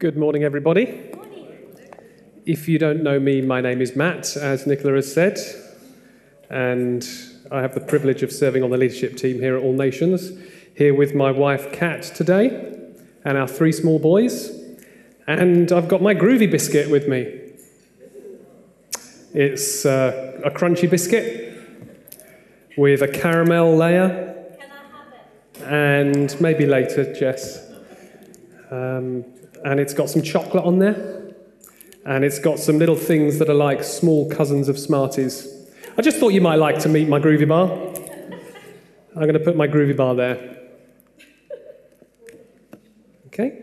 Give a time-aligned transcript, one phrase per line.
[0.00, 1.10] Good morning, everybody.
[2.46, 5.40] If you don't know me, my name is Matt, as Nicola has said,
[6.48, 7.04] and
[7.50, 10.30] I have the privilege of serving on the leadership team here at All Nations,
[10.76, 12.80] here with my wife Kat today,
[13.24, 14.56] and our three small boys.
[15.26, 17.34] And I've got my groovy biscuit with me.
[19.34, 21.60] It's uh, a crunchy biscuit
[22.76, 24.46] with a caramel layer,
[25.64, 27.68] and maybe later, Jess.
[28.70, 29.24] Um,
[29.64, 31.34] and it's got some chocolate on there,
[32.04, 35.46] and it's got some little things that are like small cousins of Smarties.
[35.96, 37.70] I just thought you might like to meet my groovy bar.
[39.14, 40.56] I'm going to put my groovy bar there.
[43.26, 43.62] Okay?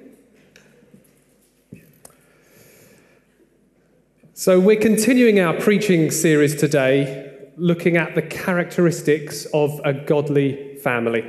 [4.33, 11.23] So, we're continuing our preaching series today, looking at the characteristics of a godly family.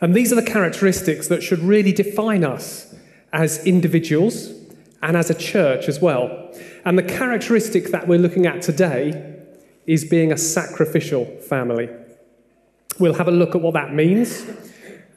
[0.00, 2.87] And these are the characteristics that should really define us
[3.32, 4.52] as individuals
[5.02, 6.52] and as a church as well.
[6.84, 9.36] And the characteristic that we're looking at today
[9.86, 11.88] is being a sacrificial family.
[12.98, 14.44] We'll have a look at what that means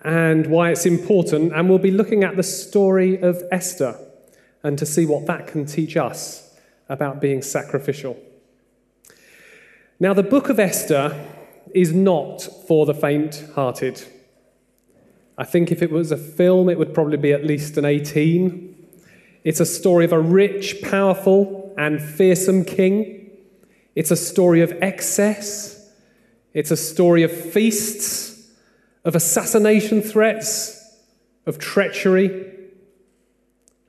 [0.04, 3.98] and why it's important, and we'll be looking at the story of Esther
[4.64, 6.56] and to see what that can teach us
[6.90, 8.18] about being sacrificial.
[10.00, 11.28] Now, the book of Esther
[11.74, 14.04] is not for the faint hearted.
[15.38, 18.76] I think if it was a film, it would probably be at least an 18.
[19.44, 23.22] It's a story of a rich, powerful, and fearsome king
[23.96, 25.90] it's a story of excess.
[26.54, 28.50] It's a story of feasts,
[29.04, 30.78] of assassination threats,
[31.46, 32.48] of treachery,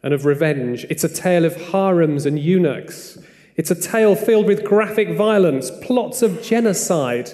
[0.02, 0.84] and of revenge.
[0.90, 3.18] It's a tale of harems and eunuchs.
[3.56, 7.30] It's a tale filled with graphic violence, plots of genocide,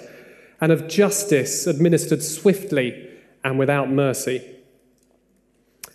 [0.61, 3.08] and of justice administered swiftly
[3.49, 4.43] and without mercy.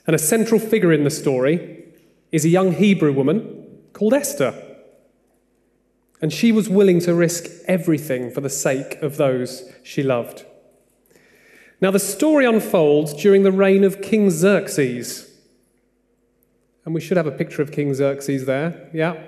[0.08, 1.86] And a central figure in the story
[2.32, 4.59] is a young Hebrew woman called Esther.
[6.19, 10.46] And she was willing to risk everything for the sake of those she loved.
[11.80, 15.30] Now, the story unfolds during the reign of King Xerxes.
[16.85, 18.90] And we should have a picture of King Xerxes there.
[18.96, 19.22] Yeah.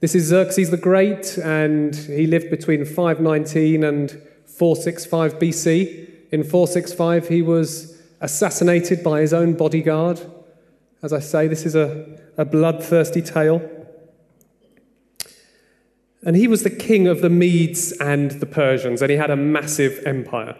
[0.00, 4.10] This is Xerxes the Great, and he lived between 519 and
[4.46, 6.13] 465 BC.
[6.34, 10.20] In 465, he was assassinated by his own bodyguard.
[11.00, 13.62] As I say, this is a, a bloodthirsty tale.
[16.24, 19.36] And he was the king of the Medes and the Persians, and he had a
[19.36, 20.56] massive empire.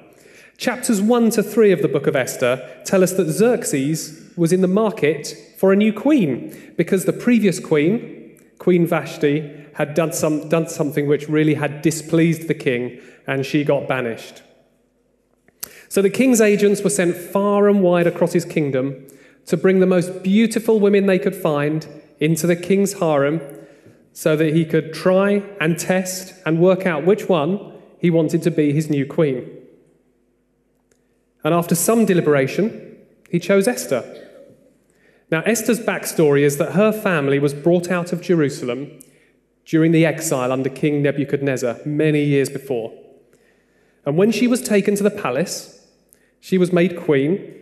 [0.58, 4.60] Chapters 1 to 3 of the book of Esther tell us that Xerxes was in
[4.60, 10.48] the market for a new queen because the previous queen, Queen Vashti, had done, some,
[10.48, 14.42] done something which really had displeased the king, and she got banished.
[15.94, 19.06] So the king's agents were sent far and wide across his kingdom
[19.46, 21.86] to bring the most beautiful women they could find
[22.18, 23.40] into the king's harem
[24.12, 28.50] so that he could try and test and work out which one he wanted to
[28.50, 29.48] be his new queen.
[31.44, 32.98] And after some deliberation,
[33.30, 34.02] he chose Esther.
[35.30, 38.98] Now, Esther's backstory is that her family was brought out of Jerusalem
[39.64, 42.92] during the exile under King Nebuchadnezzar many years before.
[44.04, 45.73] And when she was taken to the palace,
[46.44, 47.54] she was made queen,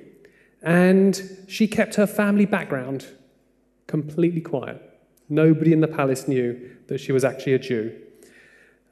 [0.61, 3.07] and she kept her family background
[3.87, 4.83] completely quiet.
[5.29, 7.97] Nobody in the palace knew that she was actually a Jew.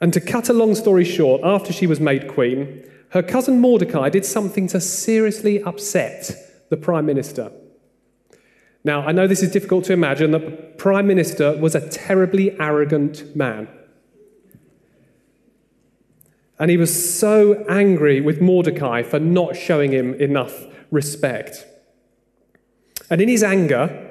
[0.00, 4.10] And to cut a long story short, after she was made queen, her cousin Mordecai
[4.10, 6.36] did something to seriously upset
[6.68, 7.50] the prime minister.
[8.84, 12.52] Now, I know this is difficult to imagine that the prime minister was a terribly
[12.60, 13.66] arrogant man.
[16.60, 21.66] And he was so angry with Mordecai for not showing him enough respect.
[23.08, 24.08] And in his anger,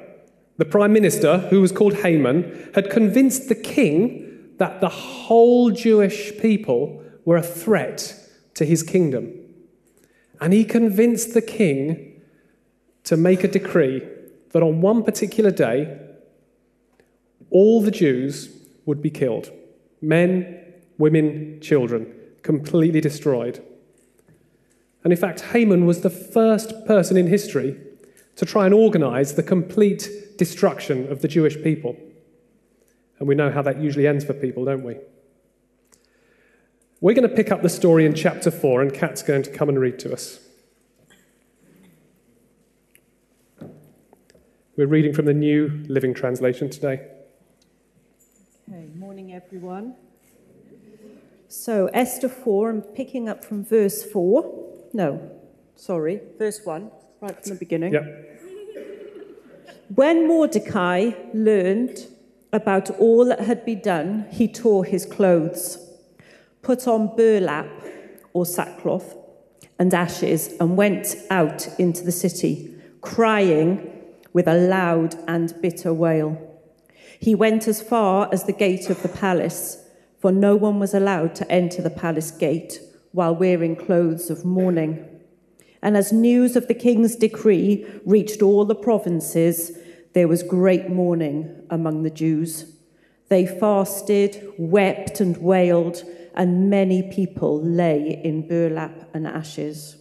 [0.58, 6.38] the prime minister, who was called Haman, had convinced the king that the whole Jewish
[6.40, 8.16] people were a threat
[8.56, 9.32] to his kingdom.
[10.42, 12.20] And he convinced the king
[13.04, 14.02] to make a decree
[14.54, 16.00] that on one particular day,
[17.52, 18.50] all the Jews
[18.88, 19.52] would be killed
[20.02, 20.64] men,
[20.98, 23.64] women, children, completely destroyed.
[25.04, 27.80] And in fact, Haman was the first person in history
[28.36, 31.96] to try and organize the complete destruction of the Jewish people.
[33.20, 34.98] And we know how that usually ends for people, don't we?
[37.02, 39.70] We're going to pick up the story in chapter 4, and Kat's going to come
[39.70, 40.40] and read to us.
[44.76, 47.06] We're reading from the New Living Translation today.
[48.70, 49.96] Okay, morning everyone.
[51.52, 54.92] So, Esther 4, I'm picking up from verse 4.
[54.94, 55.32] No,
[55.76, 56.92] sorry, verse 1,
[57.22, 57.92] right from the beginning.
[57.94, 58.42] Yep.
[59.96, 62.06] When Mordecai learned
[62.54, 65.80] about all that had been done, he tore his clothes,
[66.62, 67.68] put on burlap
[68.34, 69.16] or sackcloth
[69.80, 73.92] and ashes, and went out into the city, crying
[74.34, 76.38] with a loud and bitter wail.
[77.20, 79.84] He went as far as the gate of the palace,
[80.20, 82.82] for no one was allowed to enter the palace gate
[83.12, 85.06] while wearing clothes of mourning.
[85.82, 89.78] And as news of the king's decree reached all the provinces,
[90.14, 92.76] there was great mourning among the Jews.
[93.30, 99.96] They fasted, wept, and wailed, and many people lay in burlap and ashes.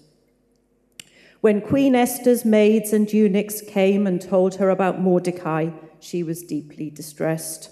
[1.40, 5.70] When Queen Esther's maids and eunuchs came and told her about Mordecai,
[6.00, 7.70] she was deeply distressed.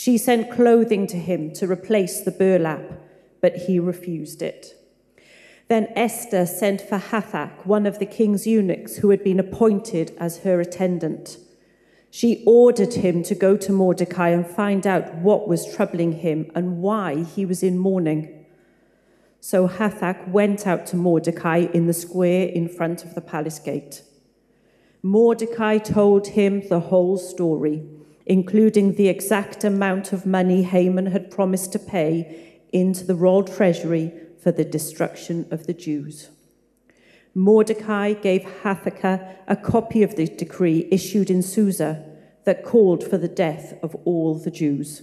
[0.00, 2.90] She sent clothing to him to replace the burlap,
[3.42, 4.74] but he refused it.
[5.68, 10.38] Then Esther sent for Hathach, one of the king's eunuchs who had been appointed as
[10.38, 11.36] her attendant.
[12.10, 16.78] She ordered him to go to Mordecai and find out what was troubling him and
[16.78, 18.46] why he was in mourning.
[19.40, 24.02] So Hathach went out to Mordecai in the square in front of the palace gate.
[25.02, 27.99] Mordecai told him the whole story,
[28.30, 34.12] including the exact amount of money Haman had promised to pay into the royal treasury
[34.40, 36.30] for the destruction of the Jews.
[37.34, 42.06] Mordecai gave Hathach a copy of the decree issued in Susa
[42.44, 45.02] that called for the death of all the Jews.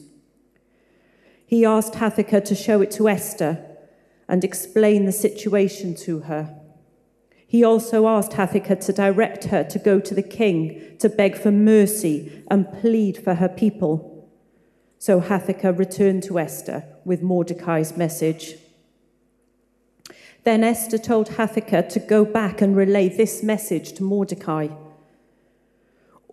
[1.46, 3.62] He asked Hathach to show it to Esther
[4.30, 6.58] and explain the situation to her.
[7.50, 11.50] He also asked Hathach to direct her to go to the king to beg for
[11.50, 14.30] mercy and plead for her people.
[15.00, 18.56] So Hathach returned to Esther with Mordecai's message.
[20.44, 24.68] Then Esther told Hathach to go back and relay this message to Mordecai.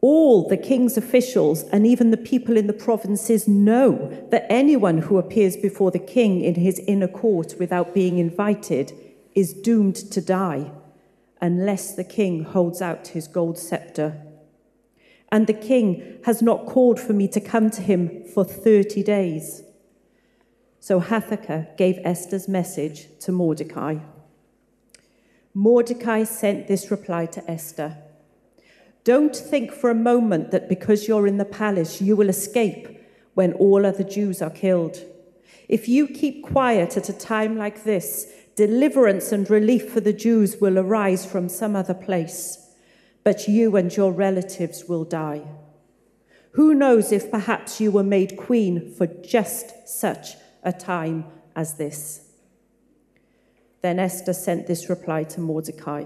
[0.01, 5.19] All the king's officials and even the people in the provinces know that anyone who
[5.19, 8.93] appears before the king in his inner court without being invited
[9.35, 10.73] is doomed to die
[11.45, 14.19] unless the king holds out his gold scepter.
[15.31, 19.63] And the king has not called for me to come to him for 30 days.
[20.81, 23.99] So Hathach gave Esther's message to Mordecai.
[25.53, 27.99] Mordecai sent this reply to Esther
[29.05, 32.89] Don't think for a moment that because you're in the palace, you will escape
[33.35, 34.97] when all other Jews are killed.
[35.69, 40.59] If you keep quiet at a time like this, deliverance and relief for the Jews
[40.61, 42.71] will arise from some other place,
[43.23, 45.43] but you and your relatives will die.
[46.53, 51.25] Who knows if perhaps you were made queen for just such a time
[51.57, 52.29] as this?
[53.83, 56.05] Then Esther sent this reply to Mordecai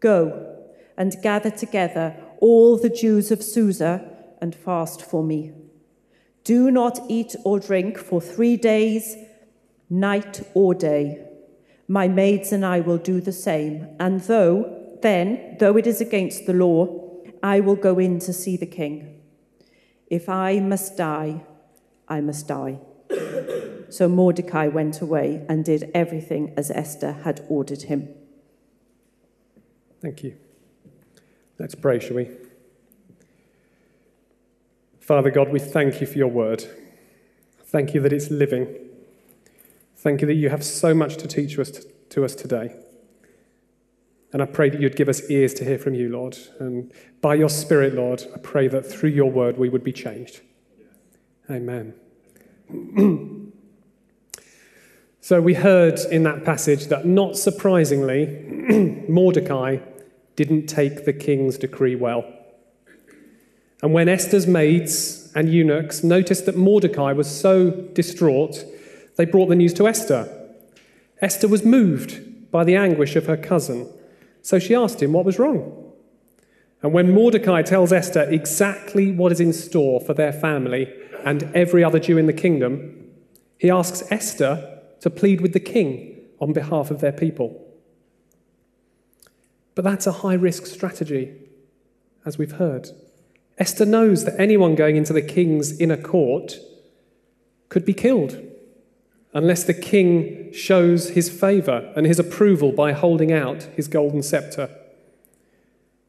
[0.00, 0.56] Go
[0.96, 4.10] and gather together all the Jews of Susa
[4.40, 5.52] and fast for me.
[6.42, 9.16] Do not eat or drink for three days,
[9.90, 11.26] night or day.
[11.90, 13.88] My maids and I will do the same.
[13.98, 16.86] And though, then, though it is against the law,
[17.42, 19.20] I will go in to see the king.
[20.06, 21.42] If I must die,
[22.06, 22.78] I must die.
[23.88, 28.08] so Mordecai went away and did everything as Esther had ordered him.
[30.00, 30.36] Thank you.
[31.58, 32.28] Let's pray, shall we?
[35.00, 36.64] Father God, we thank you for your word.
[37.64, 38.89] Thank you that it's living.
[40.00, 42.74] Thank you that you have so much to teach us to, to us today.
[44.32, 46.38] And I pray that you'd give us ears to hear from you, Lord.
[46.58, 46.90] And
[47.20, 50.40] by your Spirit, Lord, I pray that through your word we would be changed.
[51.50, 51.92] Amen.
[55.20, 59.80] so we heard in that passage that not surprisingly, Mordecai
[60.34, 62.24] didn't take the king's decree well.
[63.82, 68.64] And when Esther's maids and eunuchs noticed that Mordecai was so distraught,
[69.20, 70.26] they brought the news to Esther.
[71.20, 73.86] Esther was moved by the anguish of her cousin,
[74.40, 75.92] so she asked him what was wrong.
[76.80, 80.90] And when Mordecai tells Esther exactly what is in store for their family
[81.22, 83.10] and every other Jew in the kingdom,
[83.58, 87.62] he asks Esther to plead with the king on behalf of their people.
[89.74, 91.34] But that's a high risk strategy,
[92.24, 92.88] as we've heard.
[93.58, 96.54] Esther knows that anyone going into the king's inner court
[97.68, 98.46] could be killed
[99.32, 104.68] unless the king shows his favor and his approval by holding out his golden scepter.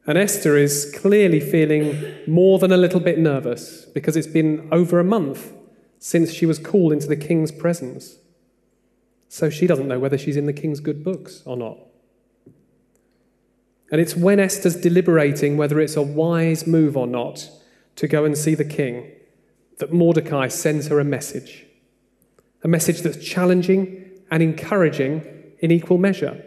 [0.06, 4.98] And Esther is clearly feeling more than a little bit nervous because it's been over
[4.98, 5.52] a month
[5.98, 8.16] since she was called into the king's presence.
[9.28, 11.78] So she doesn't know whether she's in the king's good books or not.
[13.92, 17.48] And it's when Esther's deliberating whether it's a wise move or not
[17.96, 19.10] to go and see the king
[19.78, 21.66] that Mordecai sends her a message.
[22.62, 25.22] A message that's challenging and encouraging
[25.58, 26.42] in equal measure.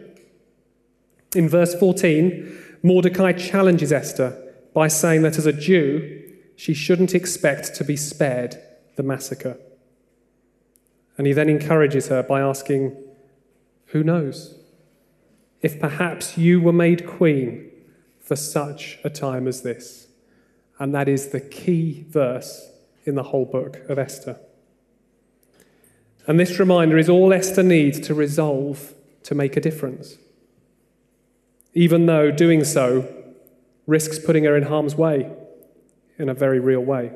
[1.34, 4.42] In verse 14, Mordecai challenges Esther
[4.72, 6.22] by saying that as a Jew,
[6.56, 8.56] she shouldn't expect to be spared
[8.96, 9.58] the massacre.
[11.18, 12.96] And he then encourages her by asking,
[13.86, 14.58] Who knows?
[15.62, 17.70] If perhaps you were made queen
[18.26, 20.08] for such a time as this.
[20.78, 22.70] And that is the key verse
[23.04, 24.38] in the whole book of Esther.
[26.26, 30.16] And this reminder is all Esther needs to resolve to make a difference,
[31.72, 33.12] even though doing so
[33.86, 35.32] risks putting her in harm's way
[36.18, 37.12] in a very real way.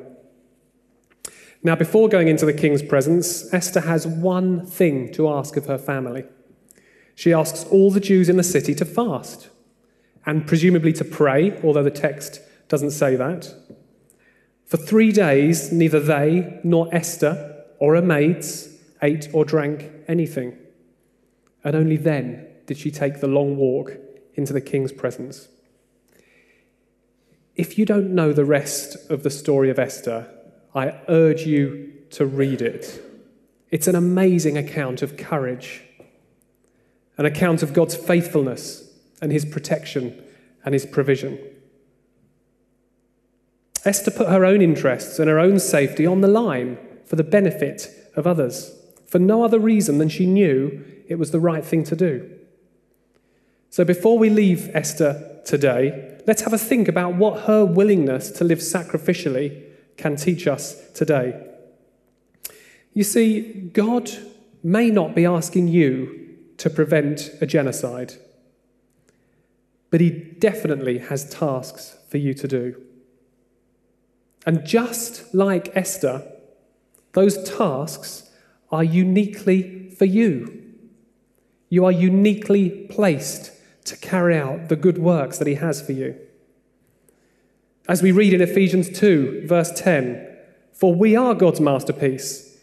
[1.63, 5.77] Now, before going into the king's presence, Esther has one thing to ask of her
[5.77, 6.23] family.
[7.13, 9.49] She asks all the Jews in the city to fast
[10.25, 13.53] and presumably to pray, although the text doesn't say that.
[14.65, 18.69] For three days, neither they nor Esther or her maids
[19.01, 20.57] ate or drank anything.
[21.63, 23.97] And only then did she take the long walk
[24.35, 25.47] into the king's presence.
[27.55, 30.27] If you don't know the rest of the story of Esther,
[30.73, 33.03] I urge you to read it.
[33.69, 35.83] It's an amazing account of courage,
[37.17, 38.89] an account of God's faithfulness
[39.21, 40.23] and his protection
[40.63, 41.39] and his provision.
[43.83, 47.87] Esther put her own interests and her own safety on the line for the benefit
[48.15, 48.75] of others,
[49.11, 52.31] for no other reason than she knew it was the right thing to do.
[53.69, 58.45] So before we leave Esther today, let's have a think about what her willingness to
[58.45, 59.63] live sacrificially
[59.97, 61.45] can teach us today.
[62.93, 64.09] You see, God
[64.63, 68.13] may not be asking you to prevent a genocide,
[69.89, 72.81] but He definitely has tasks for you to do.
[74.45, 76.23] And just like Esther,
[77.11, 78.29] those tasks
[78.71, 80.61] are uniquely for you.
[81.69, 83.51] You are uniquely placed
[83.85, 86.15] to carry out the good works that He has for you.
[87.87, 90.27] As we read in Ephesians 2, verse 10,
[90.71, 92.57] for we are God's masterpiece.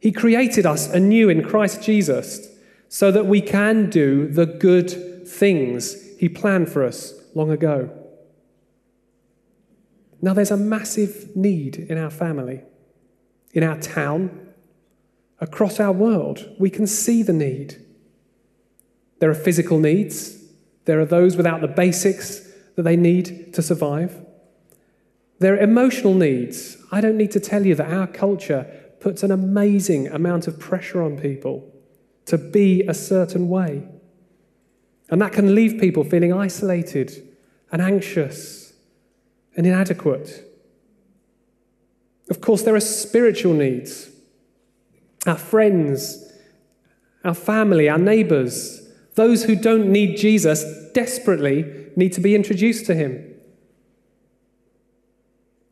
[0.00, 2.48] He created us anew in Christ Jesus
[2.88, 7.90] so that we can do the good things He planned for us long ago.
[10.20, 12.62] Now, there's a massive need in our family,
[13.52, 14.41] in our town,
[15.42, 16.54] across our world.
[16.58, 17.84] We can see the need.
[19.18, 20.38] There are physical needs,
[20.84, 24.24] there are those without the basics that they need to survive.
[25.38, 26.76] There are emotional needs.
[26.90, 28.66] I don't need to tell you that our culture
[29.00, 31.68] puts an amazing amount of pressure on people
[32.26, 33.88] to be a certain way.
[35.10, 37.28] And that can leave people feeling isolated
[37.72, 38.72] and anxious
[39.56, 40.48] and inadequate.
[42.30, 44.11] Of course, there are spiritual needs.
[45.26, 46.32] Our friends,
[47.24, 48.82] our family, our neighbors,
[49.14, 53.28] those who don't need Jesus desperately need to be introduced to him.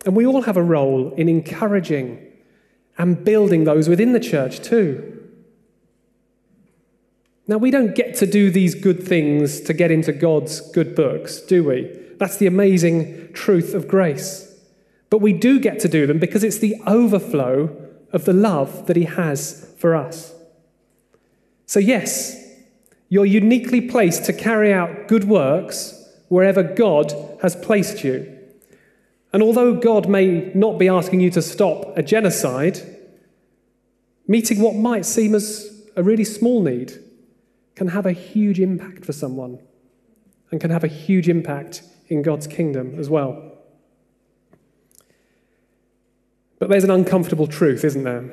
[0.04, 2.26] And we all have a role in encouraging
[2.96, 5.16] and building those within the church too.
[7.46, 11.40] Now, we don't get to do these good things to get into God's good books,
[11.40, 11.90] do we?
[12.18, 14.54] That's the amazing truth of grace.
[15.08, 17.79] But we do get to do them because it's the overflow
[18.12, 20.34] of the love that He has for us.
[21.66, 22.36] So, yes,
[23.08, 25.96] you're uniquely placed to carry out good works
[26.28, 27.12] wherever God
[27.42, 28.36] has placed you.
[29.32, 32.78] And although God may not be asking you to stop a genocide,
[34.26, 36.92] meeting what might seem as a really small need
[37.74, 39.58] can have a huge impact for someone
[40.50, 43.49] and can have a huge impact in God's kingdom as well.
[46.60, 48.30] But there's an uncomfortable truth, isn't there?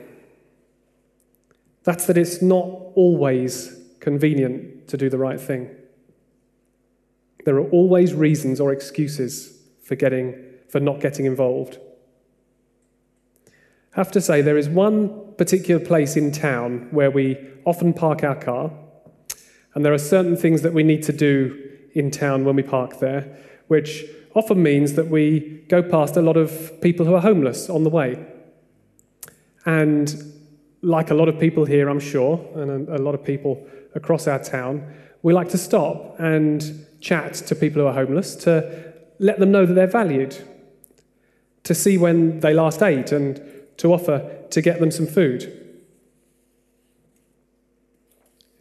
[1.84, 5.70] That's that it's not always convenient to do the right thing.
[7.46, 10.36] There are always reasons or excuses for, getting,
[10.70, 11.80] for not getting involved.
[13.96, 18.26] I have to say, there is one particular place in town where we often park
[18.26, 18.72] our car,
[19.74, 23.00] and there are certain things that we need to do in town when we park
[23.00, 24.04] there, which
[24.38, 27.90] often means that we go past a lot of people who are homeless on the
[27.90, 28.24] way.
[29.66, 30.14] And
[30.82, 34.38] like a lot of people here, I'm sure, and a, lot of people across our
[34.38, 39.52] town, we like to stop and chat to people who are homeless to let them
[39.52, 40.38] know that they're valued,
[41.64, 43.42] to see when they last ate, and
[43.78, 45.52] to offer to get them some food.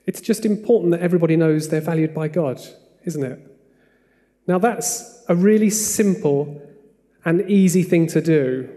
[0.06, 2.60] It's just important that everybody knows they're valued by God,
[3.04, 3.55] isn't it?
[4.46, 6.62] Now, that's a really simple
[7.24, 8.70] and easy thing to do.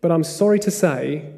[0.00, 1.32] But I'm sorry to say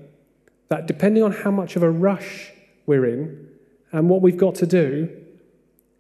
[0.68, 2.52] that depending on how much of a rush
[2.86, 3.48] we're in
[3.92, 5.08] and what we've got to do,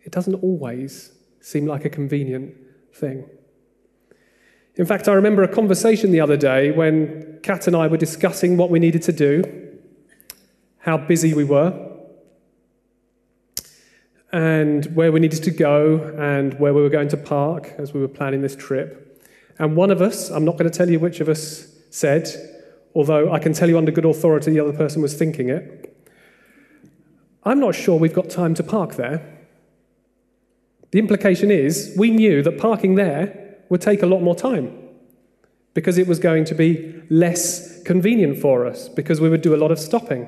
[0.02, 2.54] it doesn't always seem like a convenient
[2.92, 3.24] thing.
[4.76, 8.56] In fact, I remember a conversation the other day when Kat and I were discussing
[8.56, 9.42] what we needed to do,
[10.78, 11.87] how busy we were,
[14.32, 18.00] and where we needed to go, and where we were going to park as we
[18.00, 19.04] were planning this trip.
[19.58, 22.28] And one of us, I'm not going to tell you which of us, said,
[22.94, 25.96] although I can tell you under good authority the other person was thinking it,
[27.44, 29.38] I'm not sure we've got time to park there.
[30.90, 34.76] The implication is we knew that parking there would take a lot more time
[35.74, 39.56] because it was going to be less convenient for us because we would do a
[39.56, 40.26] lot of stopping.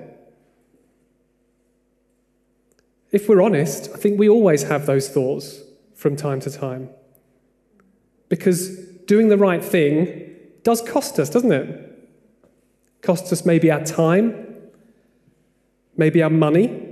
[3.13, 5.61] If we're honest, I think we always have those thoughts
[5.95, 6.91] from time to time.
[8.29, 8.77] Because
[9.07, 12.09] doing the right thing does cost us, doesn't it?
[13.03, 14.47] Costs us maybe our time,
[15.97, 16.87] maybe our money.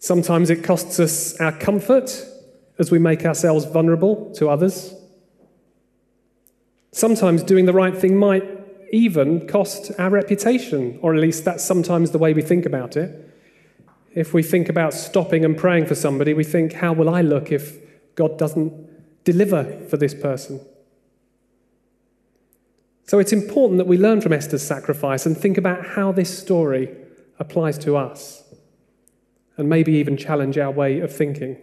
[0.00, 2.26] Sometimes it costs us our comfort
[2.78, 4.92] as we make ourselves vulnerable to others.
[6.90, 8.44] Sometimes doing the right thing might
[8.92, 13.23] even cost our reputation, or at least that's sometimes the way we think about it.
[14.14, 17.50] If we think about stopping and praying for somebody, we think, how will I look
[17.50, 17.76] if
[18.14, 20.60] God doesn't deliver for this person?
[23.06, 26.94] So it's important that we learn from Esther's sacrifice and think about how this story
[27.38, 28.44] applies to us,
[29.56, 31.56] and maybe even challenge our way of thinking.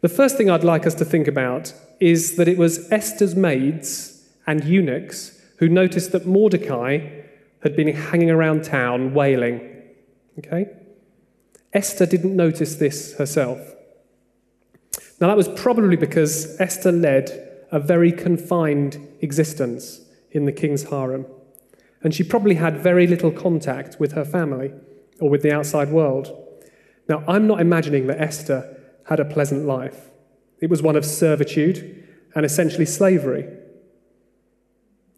[0.00, 4.28] The first thing I'd like us to think about is that it was Esther's maids
[4.46, 7.22] and eunuchs who noticed that Mordecai
[7.62, 9.60] had been hanging around town wailing.
[10.40, 10.66] Okay?
[11.72, 13.58] Esther didn't notice this herself.
[15.20, 21.26] Now, that was probably because Esther led a very confined existence in the king's harem,
[22.02, 24.72] and she probably had very little contact with her family
[25.20, 26.36] or with the outside world.
[27.08, 30.10] Now, I'm not imagining that Esther had a pleasant life.
[30.60, 33.48] It was one of servitude and essentially slavery.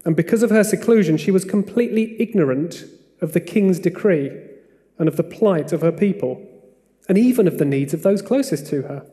[0.05, 2.85] And because of her seclusion, she was completely ignorant
[3.21, 4.31] of the king's decree
[4.99, 6.47] and of the plight of her people,
[7.09, 9.07] and even of the needs of those closest to her.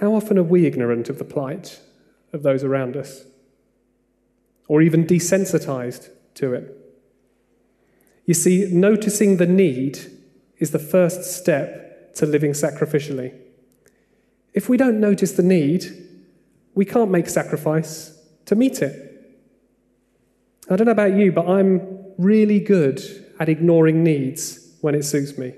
[0.00, 1.80] How often are we ignorant of the plight
[2.32, 3.24] of those around us?
[4.68, 6.76] Or even desensitized to it?
[8.26, 10.00] You see, noticing the need
[10.58, 13.32] is the first step to living sacrificially.
[14.52, 15.86] If we don't notice the need,
[16.74, 19.02] we can't make sacrifice to meet it.
[20.68, 21.80] I don't know about you, but I'm
[22.18, 23.00] really good
[23.38, 25.52] at ignoring needs when it suits me.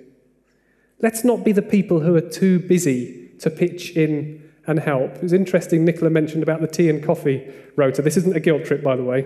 [1.03, 5.17] Let's not be the people who are too busy to pitch in and help.
[5.17, 8.01] It was interesting, Nicola mentioned about the tea and coffee rota.
[8.01, 9.21] This isn't a guilt trip, by the way.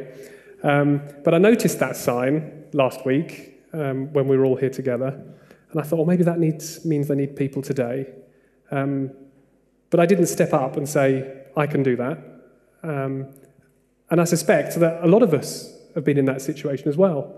[0.64, 5.10] Um, but I noticed that sign last week um, when we were all here together.
[5.70, 8.08] And I thought, well, maybe that needs, means they need people today.
[8.72, 9.12] Um,
[9.90, 12.18] but I didn't step up and say, I can do that.
[12.82, 13.28] Um,
[14.10, 17.32] and I suspect that a lot of us have been in that situation as well,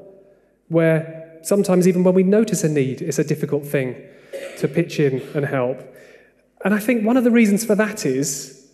[0.68, 3.96] where sometimes even when we notice a need, it's a difficult thing
[4.58, 5.80] to pitch in and help.
[6.64, 8.68] And I think one of the reasons for that is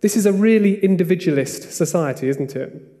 [0.00, 2.94] this is a really individualist society, isn't it?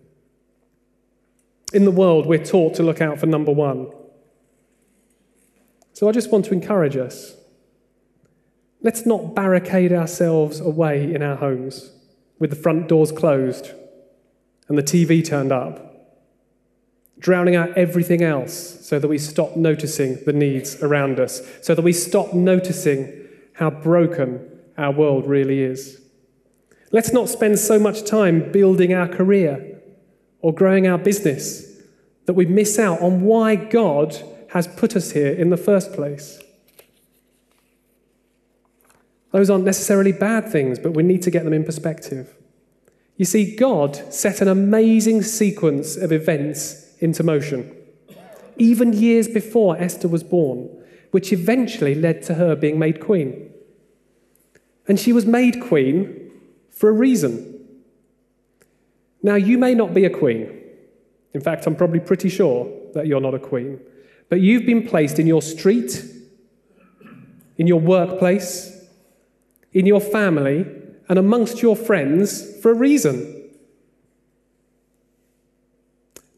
[1.72, 3.90] In the world, we're taught to look out for number one.
[5.92, 7.34] So I just want to encourage us.
[8.80, 11.90] Let's not barricade ourselves away in our homes
[12.38, 13.72] with the front doors closed
[14.68, 15.87] and the TV turned up,
[17.18, 21.82] drowning out everything else so that we stop noticing the needs around us, so that
[21.82, 26.00] we stop noticing how broken our world really is.
[26.92, 29.80] Let's not spend so much time building our career
[30.40, 31.66] or growing our business
[32.26, 34.16] that we miss out on why God
[34.50, 36.40] has put us here in the first place.
[39.32, 42.34] Those aren't necessarily bad things, but we need to get them in perspective.
[43.16, 47.74] You see, God set an amazing sequence of events into motion,
[48.56, 50.68] even years before Esther was born,
[51.10, 53.50] which eventually led to her being made queen.
[54.86, 56.30] And she was made queen
[56.70, 57.54] for a reason.
[59.22, 60.58] Now, you may not be a queen.
[61.34, 63.80] In fact, I'm probably pretty sure that you're not a queen.
[64.28, 66.04] But you've been placed in your street,
[67.56, 68.86] in your workplace,
[69.72, 70.66] in your family,
[71.08, 73.37] and amongst your friends for a reason.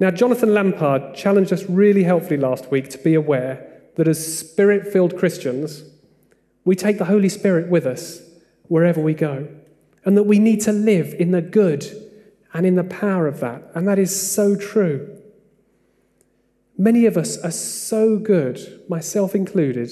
[0.01, 4.91] Now, Jonathan Lampard challenged us really helpfully last week to be aware that as spirit
[4.91, 5.85] filled Christians,
[6.65, 8.23] We take the Holy Spirit with us
[8.69, 9.49] wherever we go,
[10.05, 11.87] and that we need to live in the good
[12.53, 13.63] and in the power of that.
[13.75, 15.17] And that is so true.
[16.77, 19.91] Many of us are so good, myself included,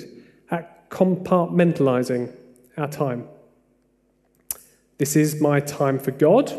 [0.51, 2.35] at compartmentalizing
[2.77, 3.29] our time.
[4.99, 6.53] This is my time for God.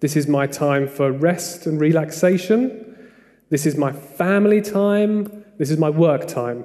[0.00, 2.96] This is my time for rest and relaxation.
[3.50, 5.44] This is my family time.
[5.58, 6.64] This is my work time.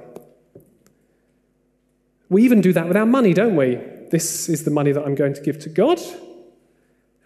[2.28, 3.78] We even do that with our money, don't we?
[4.10, 6.00] This is the money that I'm going to give to God,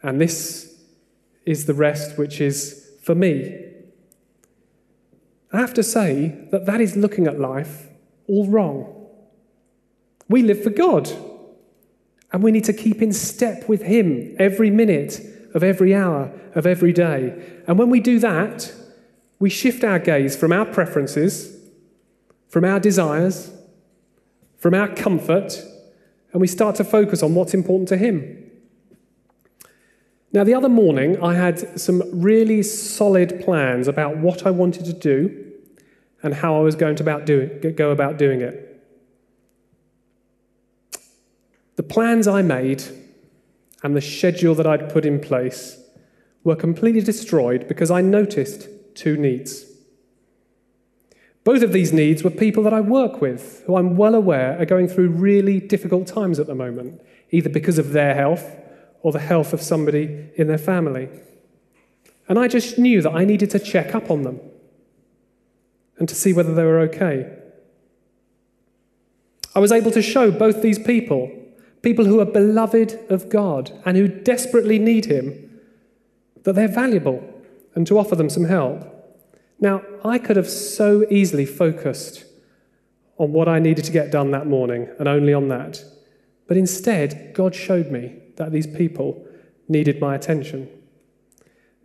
[0.03, 0.81] and this
[1.45, 3.65] is the rest which is for me.
[5.53, 7.87] I have to say that that is looking at life
[8.27, 9.07] all wrong.
[10.29, 11.11] We live for God,
[12.33, 15.21] and we need to keep in step with Him every minute
[15.55, 17.61] of every hour of every day.
[17.67, 18.73] And when we do that,
[19.39, 21.57] we shift our gaze from our preferences,
[22.49, 23.53] from our desires,
[24.57, 25.63] from our comfort,
[26.33, 28.45] and we start to focus on what's important to Him.
[30.33, 34.93] Now, the other morning, I had some really solid plans about what I wanted to
[34.93, 35.53] do
[36.23, 38.65] and how I was going to about doing, go about doing it.
[41.77, 42.83] The plans I made
[43.83, 45.81] and the schedule that I'd put in place
[46.45, 49.65] were completely destroyed because I noticed two needs.
[51.45, 54.67] Both of these needs were people that I work with, who I'm well aware are
[54.67, 58.45] going through really difficult times at the moment, either because of their health
[59.03, 61.09] or the health of somebody in their family.
[62.29, 64.41] And I just knew that I needed to check up on them
[65.99, 67.35] and to see whether they were okay.
[69.55, 71.33] I was able to show both these people,
[71.83, 75.61] people who are beloved of God and who desperately need Him,
[76.45, 77.23] that they're valuable
[77.75, 78.85] and to offer them some help.
[79.61, 82.25] Now, I could have so easily focused
[83.19, 85.83] on what I needed to get done that morning and only on that.
[86.47, 89.27] But instead, God showed me that these people
[89.69, 90.69] needed my attention.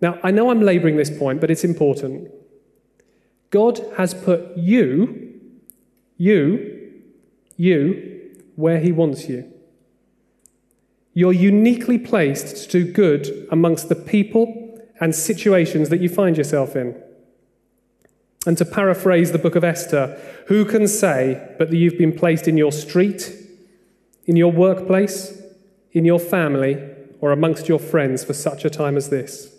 [0.02, 2.32] Now, I know I'm laboring this point, but it's important.
[3.50, 5.40] God has put you,
[6.18, 6.92] you,
[7.56, 9.53] you, where He wants you.
[11.14, 16.76] You're uniquely placed to do good amongst the people and situations that you find yourself
[16.76, 17.02] in.
[18.46, 22.48] And to paraphrase the book of Esther, who can say but that you've been placed
[22.48, 23.34] in your street,
[24.26, 25.42] in your workplace,
[25.92, 26.90] in your family,
[27.22, 29.56] or amongst your friends for such a time as this?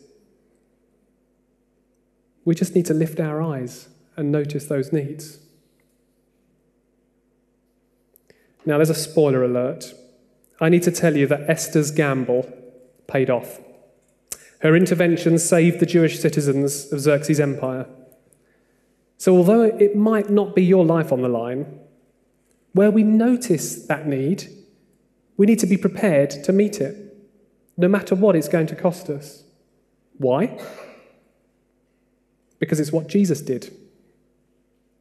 [2.45, 5.39] We just need to lift our eyes and notice those needs.
[8.67, 9.95] Now, there's a spoiler alert.
[10.61, 12.53] I need to tell you that Esther's gamble
[13.07, 13.61] paid off.
[14.61, 17.87] Her intervention saved the Jewish citizens of Xerxes' empire.
[19.19, 21.81] So, although it might not be your life on the line,
[22.73, 24.49] where we notice that need,
[25.37, 27.17] we need to be prepared to meet it,
[27.77, 29.45] no matter what it's going to cost us.
[30.19, 30.59] Why?
[32.59, 33.75] Because it's what Jesus did.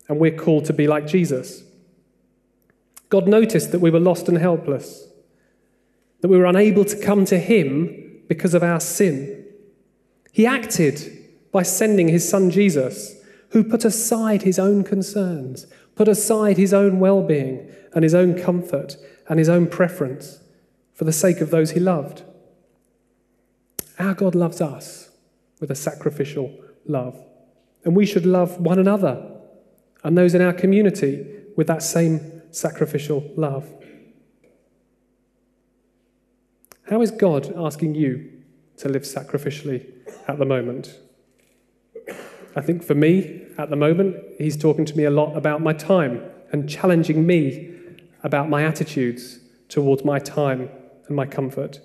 [0.09, 1.63] And we're called to be like Jesus.
[3.09, 5.07] God noticed that we were lost and helpless,
[6.23, 9.45] that we were unable to come to Him because of our sin.
[10.31, 13.17] He acted by sending His Son Jesus
[13.53, 18.33] who put aside his own concerns, put aside his own well being and his own
[18.33, 18.97] comfort
[19.29, 20.39] and his own preference
[20.95, 22.23] for the sake of those he loved.
[23.99, 25.11] Our God loves us
[25.59, 26.51] with a sacrificial
[26.87, 27.15] love,
[27.85, 29.23] and we should love one another
[30.03, 31.23] and those in our community
[31.55, 33.71] with that same sacrificial love.
[36.89, 38.29] How is God asking you
[38.77, 39.85] to live sacrificially
[40.27, 40.99] at the moment?
[42.55, 45.73] I think for me, at the moment, he's talking to me a lot about my
[45.73, 47.73] time and challenging me
[48.23, 50.69] about my attitudes towards my time
[51.07, 51.79] and my comfort.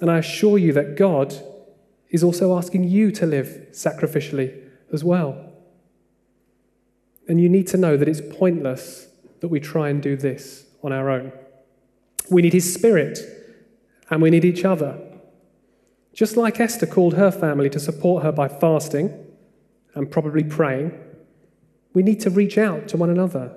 [0.00, 1.34] And I assure you that God
[2.10, 4.60] is also asking you to live sacrificially
[4.92, 5.52] as well.
[7.28, 9.06] And you need to know that it's pointless
[9.40, 11.32] that we try and do this on our own.
[12.30, 13.18] We need His Spirit
[14.08, 14.98] and we need each other.
[16.12, 19.26] Just like Esther called her family to support her by fasting
[19.94, 20.92] and probably praying,
[21.92, 23.56] we need to reach out to one another,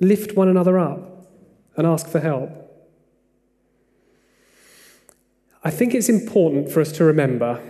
[0.00, 1.28] lift one another up,
[1.76, 2.50] and ask for help.
[5.62, 7.60] I think it's important for us to remember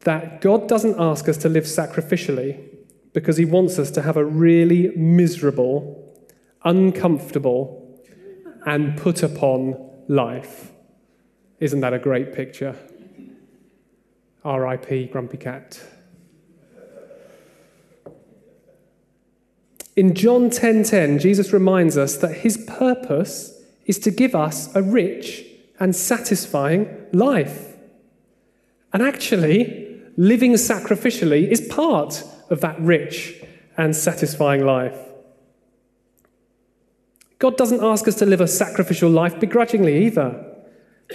[0.00, 2.68] that God doesn't ask us to live sacrificially
[3.12, 6.14] because He wants us to have a really miserable,
[6.64, 7.81] uncomfortable,
[8.66, 10.72] and put upon life.
[11.60, 12.76] Isn't that a great picture?
[14.44, 15.06] R.I.P.
[15.06, 15.80] Grumpy Cat.
[19.94, 25.44] In John 10:10, Jesus reminds us that his purpose is to give us a rich
[25.78, 27.76] and satisfying life.
[28.92, 33.42] And actually, living sacrificially is part of that rich
[33.76, 35.11] and satisfying life.
[37.42, 40.46] God doesn't ask us to live a sacrificial life begrudgingly either.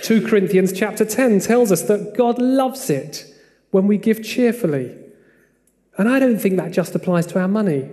[0.04, 3.34] 2 Corinthians chapter 10 tells us that God loves it
[3.72, 4.94] when we give cheerfully.
[5.98, 7.90] And I don't think that just applies to our money.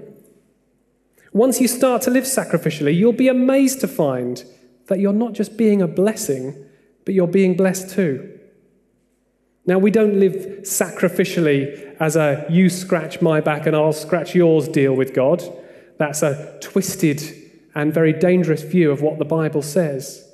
[1.33, 4.45] Once you start to live sacrificially, you'll be amazed to find
[4.89, 6.57] that you're not just being a blessing,
[7.05, 8.37] but you're being blessed too.
[9.65, 14.67] Now, we don't live sacrificially as a you scratch my back and I'll scratch yours
[14.67, 15.41] deal with God.
[15.99, 17.44] That's a twisted
[17.75, 20.31] and very dangerous view of what the Bible says.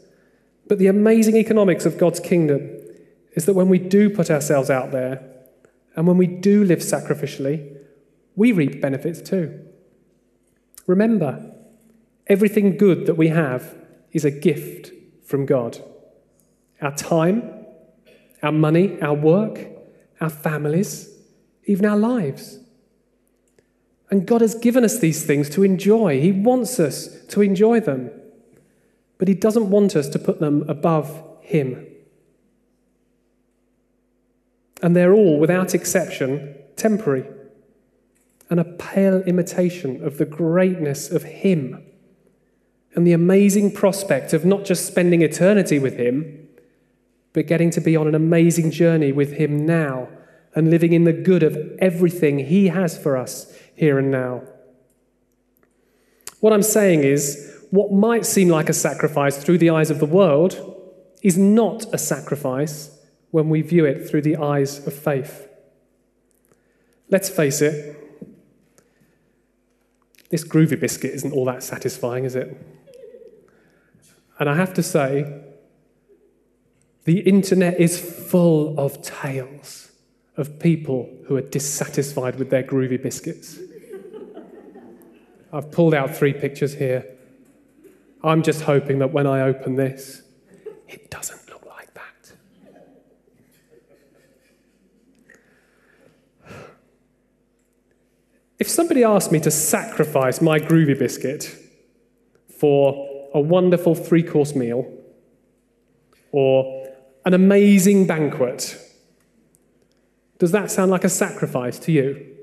[0.68, 2.79] But the amazing economics of God's kingdom
[3.33, 5.22] is that when we do put ourselves out there
[5.96, 7.76] and when we do live sacrificially,
[8.37, 9.66] we reap benefits too.
[10.87, 11.53] Remember,
[12.29, 13.74] everything good that we have
[14.12, 14.92] is a gift
[15.24, 15.83] from God.
[16.81, 17.66] Our time,
[18.42, 19.59] our money, our work,
[20.20, 21.11] our families,
[21.64, 22.59] even our lives.
[24.10, 26.20] And God has given us these things to enjoy.
[26.20, 28.10] He wants us to enjoy them.
[29.18, 31.86] But He doesn't want us to put them above Him.
[34.82, 37.24] And they're all, without exception, temporary
[38.48, 41.84] and a pale imitation of the greatness of Him
[42.94, 46.48] and the amazing prospect of not just spending eternity with Him,
[47.32, 50.08] but getting to be on an amazing journey with Him now
[50.56, 54.42] and living in the good of everything He has for us here and now.
[56.40, 60.06] What I'm saying is, what might seem like a sacrifice through the eyes of the
[60.06, 60.52] world
[61.22, 62.98] is not a sacrifice
[63.30, 65.48] when we view it through the eyes of faith.
[67.08, 67.96] Let's face it,
[70.28, 72.54] this groovy biscuit isn't all that satisfying, is it?
[74.38, 75.42] And I have to say,
[77.04, 79.90] the internet is full of tales
[80.36, 83.58] of people who are dissatisfied with their groovy biscuits.
[85.52, 87.04] I've pulled out three pictures here.
[88.22, 90.22] I'm just hoping that when I open this,
[90.88, 92.32] it doesn't look like that.
[98.58, 101.56] If somebody asked me to sacrifice my groovy biscuit
[102.58, 104.92] for a wonderful three course meal
[106.30, 106.88] or
[107.24, 108.76] an amazing banquet,
[110.38, 112.36] does that sound like a sacrifice to you?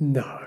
[0.00, 0.41] No.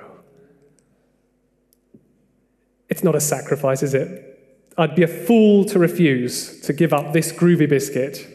[2.95, 4.39] It's not a sacrifice, is it?
[4.77, 8.25] I'd be a fool to refuse to give up this groovy biscuit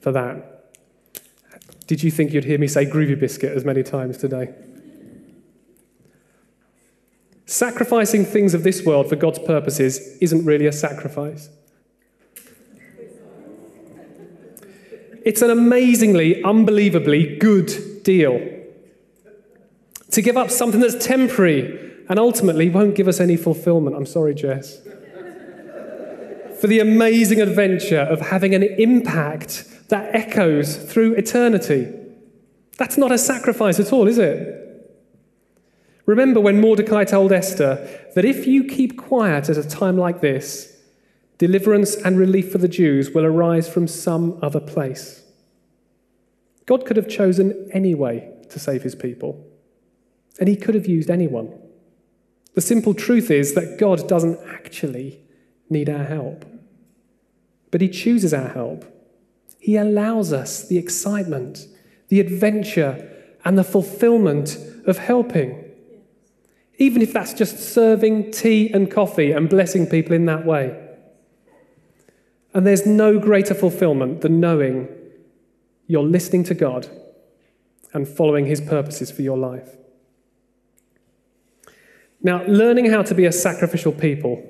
[0.00, 0.74] for that.
[1.86, 4.52] Did you think you'd hear me say groovy biscuit as many times today?
[7.46, 11.48] Sacrificing things of this world for God's purposes isn't really a sacrifice.
[15.24, 18.40] It's an amazingly, unbelievably good deal.
[20.10, 23.96] To give up something that's temporary and ultimately won't give us any fulfillment.
[23.96, 24.80] I'm sorry, Jess.
[26.60, 31.92] For the amazing adventure of having an impact that echoes through eternity.
[32.78, 34.64] That's not a sacrifice at all, is it?
[36.06, 40.74] Remember when Mordecai told Esther that if you keep quiet at a time like this,
[41.36, 45.22] deliverance and relief for the Jews will arise from some other place.
[46.66, 49.46] God could have chosen any way to save his people,
[50.40, 51.52] and he could have used anyone.
[52.54, 55.20] The simple truth is that God doesn't actually
[55.70, 56.44] need our help,
[57.70, 58.84] but he chooses our help.
[59.58, 61.66] He allows us the excitement,
[62.08, 63.10] the adventure,
[63.44, 64.56] and the fulfillment
[64.86, 65.68] of helping
[66.78, 70.76] even if that's just serving tea and coffee and blessing people in that way.
[72.54, 74.88] And there's no greater fulfillment than knowing
[75.86, 76.88] you're listening to God
[77.92, 79.76] and following His purposes for your life.
[82.22, 84.42] Now, learning how to be a sacrificial people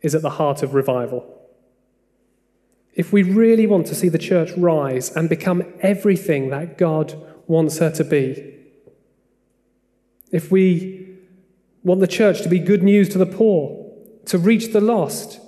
[0.00, 1.34] is at the heart of revival.
[2.94, 7.14] If we really want to see the church rise and become everything that God
[7.46, 8.54] wants her to be,
[10.30, 11.16] if we
[11.82, 13.86] want the church to be good news to the poor,
[14.26, 15.40] to reach the lost,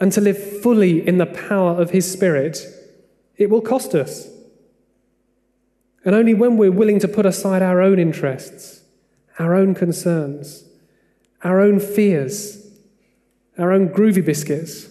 [0.00, 2.66] and to live fully in the power of His Spirit,
[3.36, 4.28] it will cost us.
[6.04, 8.83] And only when we're willing to put aside our own interests,
[9.38, 10.64] our own concerns,
[11.42, 12.66] our own fears,
[13.58, 14.88] our own groovy biscuits,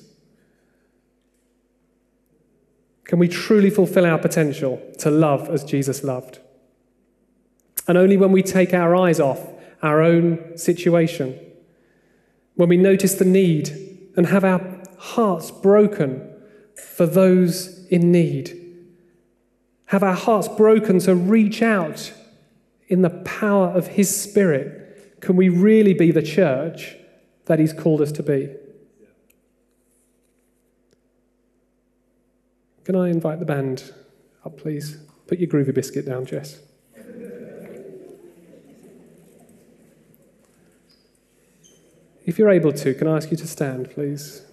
[3.06, 6.40] can we truly fulfill our potential to love as Jesus loved.
[7.88, 9.40] And only when we take our eyes off
[9.82, 11.38] our own situation,
[12.56, 13.70] when we notice the need
[14.16, 16.30] and have our hearts broken
[16.76, 18.60] for those in need,
[19.88, 22.14] have our hearts broken to reach out
[22.94, 26.96] in the power of His Spirit, can we really be the church
[27.46, 28.56] that He's called us to be?
[32.84, 33.92] Can I invite the band
[34.46, 34.98] up, please?
[35.26, 36.60] Put your groovy biscuit down, Jess.
[42.26, 44.44] If you're able to, can I ask you to stand, please?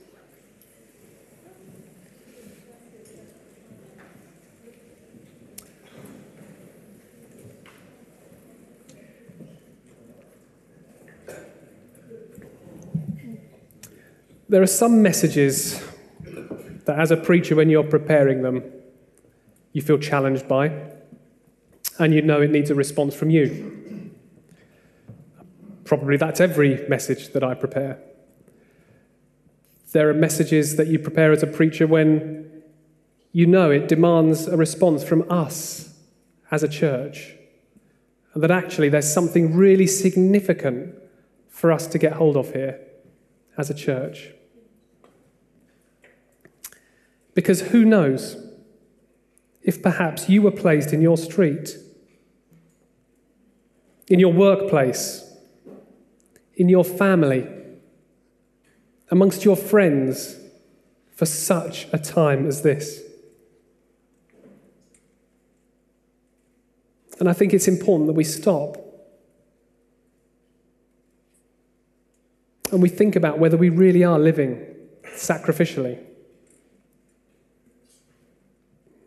[14.50, 15.80] There are some messages
[16.84, 18.64] that, as a preacher, when you're preparing them,
[19.72, 20.72] you feel challenged by,
[22.00, 24.10] and you know it needs a response from you.
[25.84, 28.00] Probably that's every message that I prepare.
[29.92, 32.64] There are messages that you prepare as a preacher when
[33.30, 35.96] you know it demands a response from us
[36.50, 37.36] as a church,
[38.34, 40.96] and that actually there's something really significant
[41.48, 42.80] for us to get hold of here
[43.56, 44.30] as a church.
[47.34, 48.36] Because who knows
[49.62, 51.76] if perhaps you were placed in your street,
[54.08, 55.24] in your workplace,
[56.56, 57.46] in your family,
[59.10, 60.36] amongst your friends
[61.14, 63.02] for such a time as this.
[67.18, 68.78] And I think it's important that we stop
[72.72, 74.64] and we think about whether we really are living
[75.16, 75.98] sacrificially.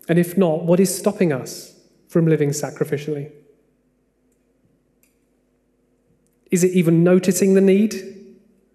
[0.10, 3.32] And if not, what is stopping us from living sacrificially?
[6.52, 7.96] Is it even noticing the need?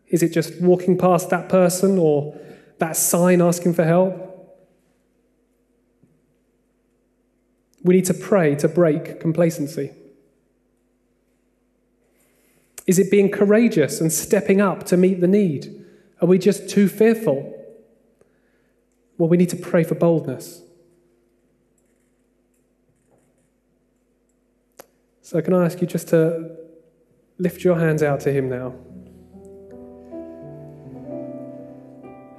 [0.09, 2.37] Is it just walking past that person or
[2.79, 4.25] that sign asking for help?
[7.85, 9.93] We need to pray to break complacency.
[12.87, 15.85] Is it being courageous and stepping up to meet the need?
[16.21, 17.55] Are we just too fearful?
[19.19, 20.63] Well, we need to pray for boldness.
[25.31, 26.57] So, can I ask you just to
[27.37, 28.73] lift your hands out to Him now?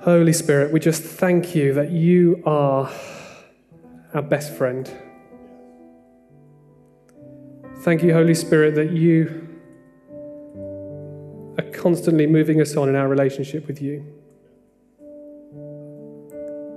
[0.02, 2.92] Holy Spirit, we just thank you that you are
[4.16, 4.92] our best friend.
[7.82, 9.48] Thank you, Holy Spirit, that you
[11.60, 14.04] are constantly moving us on in our relationship with you,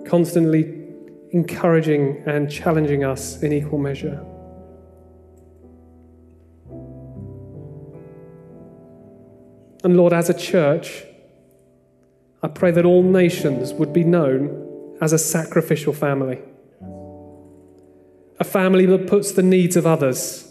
[0.07, 0.91] constantly
[1.31, 4.23] encouraging and challenging us in equal measure.
[9.85, 11.05] And Lord, as a church,
[12.43, 16.41] I pray that all nations would be known as a sacrificial family.
[18.41, 20.49] A family that puts the needs of others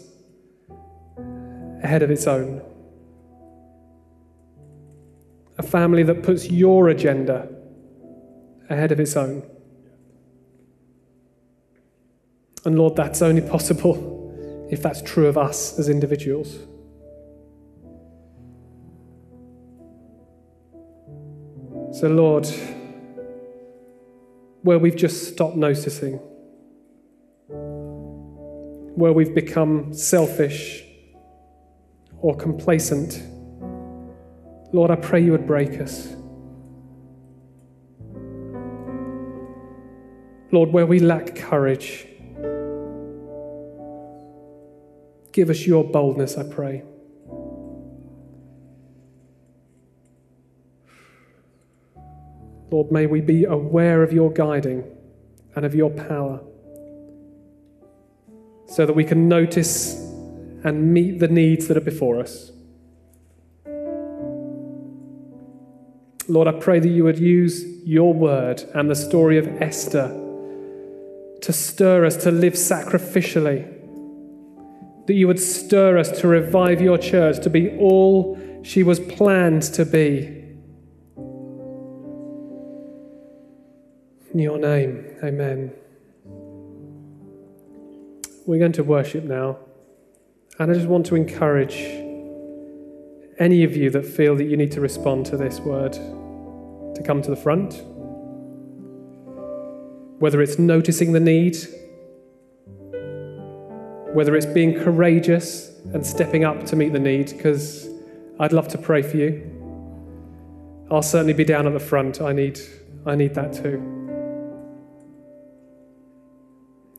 [1.82, 2.62] ahead of its own.
[5.58, 7.48] A family that puts your agenda
[8.70, 9.42] ahead of its own.
[12.64, 16.58] And Lord, that's only possible if that's true of us as individuals.
[21.92, 22.46] So, Lord,
[24.62, 26.14] where we've just stopped noticing,
[28.94, 30.84] where we've become selfish
[32.22, 33.22] or complacent,
[34.72, 36.16] Lord, I pray you would break us.
[40.50, 42.06] Lord, where we lack courage,
[45.32, 46.84] give us your boldness, I pray.
[52.72, 54.82] Lord, may we be aware of your guiding
[55.54, 56.40] and of your power
[58.66, 59.94] so that we can notice
[60.64, 62.50] and meet the needs that are before us.
[66.28, 70.08] Lord, I pray that you would use your word and the story of Esther
[71.42, 73.68] to stir us to live sacrificially.
[75.06, 79.62] That you would stir us to revive your church to be all she was planned
[79.74, 80.41] to be.
[84.32, 85.70] In your name, amen.
[88.46, 89.58] We're going to worship now.
[90.58, 91.76] And I just want to encourage
[93.38, 97.20] any of you that feel that you need to respond to this word to come
[97.20, 97.82] to the front.
[100.18, 101.58] Whether it's noticing the need,
[104.14, 107.86] whether it's being courageous and stepping up to meet the need, because
[108.40, 110.86] I'd love to pray for you.
[110.90, 112.22] I'll certainly be down at the front.
[112.22, 112.60] I need,
[113.04, 114.01] I need that too.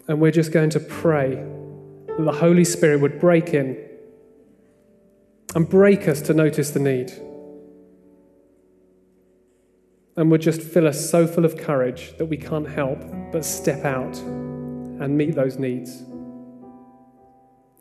[0.08, 1.36] And we're just going to pray
[2.08, 3.78] that the Holy Spirit would break in
[5.56, 7.12] and break us to notice the need.
[10.16, 13.00] And would just fill us so full of courage that we can't help
[13.32, 16.02] but step out and meet those needs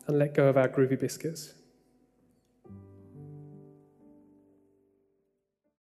[0.07, 1.53] and let go of our groovy biscuits.